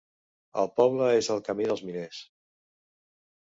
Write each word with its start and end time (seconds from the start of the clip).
El 0.61 0.69
poble 0.79 1.09
és 1.17 1.29
al 1.33 1.43
Camí 1.49 1.67
dels 1.73 1.85
Miners. 1.91 2.23